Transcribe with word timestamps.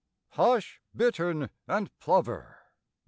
Hush, 0.29 0.81
bittern 0.95 1.51
and 1.67 1.95
plover! 1.99 2.57